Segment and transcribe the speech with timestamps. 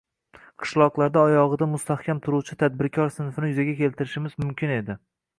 [0.61, 4.97] qishloqlarda oyog‘ida mustahkam turuvchi tadbirkor sinfni yuzaga keltirishimiz mumkin edi